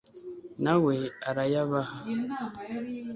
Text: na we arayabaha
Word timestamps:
na 0.63 0.73
we 0.83 0.97
arayabaha 1.29 1.97